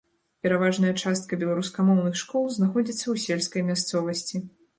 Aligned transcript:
Пераважная 0.45 0.93
частка 1.01 1.39
беларускамоўных 1.43 2.17
школ 2.23 2.49
знаходзіцца 2.57 3.01
ў 3.01 3.15
сельскай 3.27 3.61
мясцовасці. 3.71 4.45